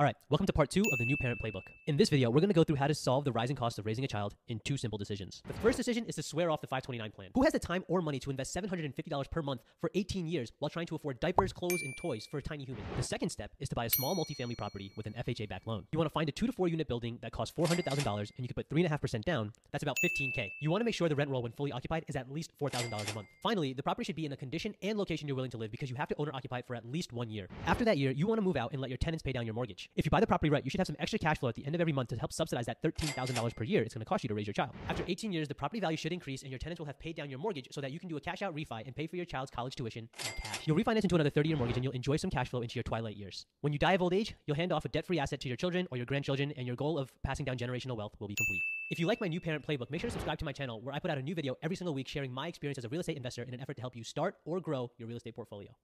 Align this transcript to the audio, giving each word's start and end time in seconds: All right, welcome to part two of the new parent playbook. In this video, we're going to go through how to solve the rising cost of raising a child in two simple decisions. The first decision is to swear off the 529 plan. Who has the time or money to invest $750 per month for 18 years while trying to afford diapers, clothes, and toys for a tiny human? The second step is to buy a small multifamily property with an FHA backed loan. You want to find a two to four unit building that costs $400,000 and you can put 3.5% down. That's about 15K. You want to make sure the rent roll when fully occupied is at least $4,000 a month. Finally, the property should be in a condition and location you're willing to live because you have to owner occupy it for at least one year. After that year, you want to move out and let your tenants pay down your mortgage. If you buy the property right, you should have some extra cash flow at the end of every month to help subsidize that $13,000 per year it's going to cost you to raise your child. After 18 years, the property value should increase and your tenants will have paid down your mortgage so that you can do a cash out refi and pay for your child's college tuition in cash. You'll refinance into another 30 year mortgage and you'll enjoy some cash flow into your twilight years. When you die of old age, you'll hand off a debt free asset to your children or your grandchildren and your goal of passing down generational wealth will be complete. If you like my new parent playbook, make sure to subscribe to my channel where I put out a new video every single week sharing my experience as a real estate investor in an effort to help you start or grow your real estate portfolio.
All 0.00 0.04
right, 0.04 0.14
welcome 0.30 0.46
to 0.46 0.52
part 0.52 0.70
two 0.70 0.84
of 0.92 0.98
the 0.98 1.04
new 1.04 1.16
parent 1.16 1.40
playbook. 1.42 1.62
In 1.88 1.96
this 1.96 2.08
video, 2.08 2.30
we're 2.30 2.38
going 2.38 2.50
to 2.50 2.54
go 2.54 2.62
through 2.62 2.76
how 2.76 2.86
to 2.86 2.94
solve 2.94 3.24
the 3.24 3.32
rising 3.32 3.56
cost 3.56 3.80
of 3.80 3.84
raising 3.84 4.04
a 4.04 4.06
child 4.06 4.36
in 4.46 4.60
two 4.64 4.76
simple 4.76 4.96
decisions. 4.96 5.42
The 5.48 5.54
first 5.54 5.76
decision 5.76 6.04
is 6.04 6.14
to 6.14 6.22
swear 6.22 6.52
off 6.52 6.60
the 6.60 6.68
529 6.68 7.10
plan. 7.10 7.30
Who 7.34 7.42
has 7.42 7.52
the 7.52 7.58
time 7.58 7.82
or 7.88 8.00
money 8.00 8.20
to 8.20 8.30
invest 8.30 8.54
$750 8.54 9.28
per 9.28 9.42
month 9.42 9.62
for 9.80 9.90
18 9.96 10.28
years 10.28 10.52
while 10.60 10.68
trying 10.68 10.86
to 10.86 10.94
afford 10.94 11.18
diapers, 11.18 11.52
clothes, 11.52 11.82
and 11.82 11.96
toys 11.96 12.28
for 12.30 12.38
a 12.38 12.42
tiny 12.42 12.64
human? 12.64 12.84
The 12.96 13.02
second 13.02 13.30
step 13.30 13.50
is 13.58 13.68
to 13.70 13.74
buy 13.74 13.86
a 13.86 13.90
small 13.90 14.14
multifamily 14.14 14.56
property 14.56 14.92
with 14.96 15.06
an 15.06 15.14
FHA 15.14 15.48
backed 15.48 15.66
loan. 15.66 15.84
You 15.90 15.98
want 15.98 16.08
to 16.08 16.14
find 16.14 16.28
a 16.28 16.32
two 16.32 16.46
to 16.46 16.52
four 16.52 16.68
unit 16.68 16.86
building 16.86 17.18
that 17.22 17.32
costs 17.32 17.52
$400,000 17.58 18.06
and 18.06 18.28
you 18.38 18.46
can 18.46 18.54
put 18.54 18.70
3.5% 18.70 19.24
down. 19.24 19.50
That's 19.72 19.82
about 19.82 19.96
15K. 20.04 20.48
You 20.60 20.70
want 20.70 20.80
to 20.80 20.84
make 20.84 20.94
sure 20.94 21.08
the 21.08 21.16
rent 21.16 21.28
roll 21.28 21.42
when 21.42 21.50
fully 21.50 21.72
occupied 21.72 22.04
is 22.06 22.14
at 22.14 22.30
least 22.30 22.52
$4,000 22.62 22.84
a 22.86 23.14
month. 23.16 23.26
Finally, 23.42 23.72
the 23.72 23.82
property 23.82 24.04
should 24.04 24.14
be 24.14 24.26
in 24.26 24.32
a 24.32 24.36
condition 24.36 24.76
and 24.80 24.96
location 24.96 25.26
you're 25.26 25.34
willing 25.34 25.50
to 25.50 25.58
live 25.58 25.72
because 25.72 25.90
you 25.90 25.96
have 25.96 26.06
to 26.06 26.14
owner 26.18 26.30
occupy 26.32 26.58
it 26.58 26.68
for 26.68 26.76
at 26.76 26.86
least 26.86 27.12
one 27.12 27.28
year. 27.28 27.48
After 27.66 27.84
that 27.84 27.98
year, 27.98 28.12
you 28.12 28.28
want 28.28 28.38
to 28.38 28.42
move 28.42 28.56
out 28.56 28.70
and 28.70 28.80
let 28.80 28.90
your 28.90 28.98
tenants 28.98 29.24
pay 29.24 29.32
down 29.32 29.44
your 29.44 29.56
mortgage. 29.56 29.87
If 29.98 30.04
you 30.04 30.10
buy 30.12 30.20
the 30.20 30.28
property 30.28 30.48
right, 30.48 30.64
you 30.64 30.70
should 30.70 30.78
have 30.78 30.86
some 30.86 30.94
extra 31.00 31.18
cash 31.18 31.38
flow 31.38 31.48
at 31.48 31.56
the 31.56 31.66
end 31.66 31.74
of 31.74 31.80
every 31.80 31.92
month 31.92 32.10
to 32.10 32.16
help 32.16 32.32
subsidize 32.32 32.66
that 32.66 32.80
$13,000 32.84 33.56
per 33.56 33.64
year 33.64 33.82
it's 33.82 33.94
going 33.94 34.00
to 34.00 34.08
cost 34.08 34.22
you 34.22 34.28
to 34.28 34.34
raise 34.34 34.46
your 34.46 34.54
child. 34.54 34.70
After 34.88 35.02
18 35.08 35.32
years, 35.32 35.48
the 35.48 35.56
property 35.56 35.80
value 35.80 35.96
should 35.96 36.12
increase 36.12 36.42
and 36.42 36.52
your 36.52 36.58
tenants 36.60 36.78
will 36.78 36.86
have 36.86 37.00
paid 37.00 37.16
down 37.16 37.28
your 37.28 37.40
mortgage 37.40 37.66
so 37.72 37.80
that 37.80 37.90
you 37.90 37.98
can 37.98 38.08
do 38.08 38.16
a 38.16 38.20
cash 38.20 38.40
out 38.40 38.54
refi 38.54 38.86
and 38.86 38.94
pay 38.94 39.08
for 39.08 39.16
your 39.16 39.24
child's 39.24 39.50
college 39.50 39.74
tuition 39.74 40.08
in 40.20 40.32
cash. 40.40 40.60
You'll 40.66 40.76
refinance 40.76 41.02
into 41.02 41.16
another 41.16 41.30
30 41.30 41.48
year 41.48 41.58
mortgage 41.58 41.76
and 41.76 41.82
you'll 41.82 41.94
enjoy 41.94 42.16
some 42.16 42.30
cash 42.30 42.48
flow 42.48 42.60
into 42.60 42.76
your 42.76 42.84
twilight 42.84 43.16
years. 43.16 43.44
When 43.62 43.72
you 43.72 43.78
die 43.80 43.94
of 43.94 44.02
old 44.02 44.14
age, 44.14 44.36
you'll 44.46 44.56
hand 44.56 44.70
off 44.70 44.84
a 44.84 44.88
debt 44.88 45.04
free 45.04 45.18
asset 45.18 45.40
to 45.40 45.48
your 45.48 45.56
children 45.56 45.88
or 45.90 45.96
your 45.96 46.06
grandchildren 46.06 46.52
and 46.56 46.64
your 46.64 46.76
goal 46.76 46.96
of 46.96 47.10
passing 47.24 47.44
down 47.44 47.56
generational 47.56 47.96
wealth 47.96 48.12
will 48.20 48.28
be 48.28 48.36
complete. 48.36 48.62
If 48.92 49.00
you 49.00 49.08
like 49.08 49.20
my 49.20 49.26
new 49.26 49.40
parent 49.40 49.66
playbook, 49.66 49.90
make 49.90 50.00
sure 50.00 50.10
to 50.10 50.12
subscribe 50.12 50.38
to 50.38 50.44
my 50.44 50.52
channel 50.52 50.80
where 50.80 50.94
I 50.94 51.00
put 51.00 51.10
out 51.10 51.18
a 51.18 51.22
new 51.22 51.34
video 51.34 51.56
every 51.60 51.74
single 51.74 51.92
week 51.92 52.06
sharing 52.06 52.32
my 52.32 52.46
experience 52.46 52.78
as 52.78 52.84
a 52.84 52.88
real 52.88 53.00
estate 53.00 53.16
investor 53.16 53.42
in 53.42 53.52
an 53.52 53.60
effort 53.60 53.74
to 53.74 53.80
help 53.80 53.96
you 53.96 54.04
start 54.04 54.36
or 54.44 54.60
grow 54.60 54.92
your 54.96 55.08
real 55.08 55.16
estate 55.16 55.34
portfolio. 55.34 55.74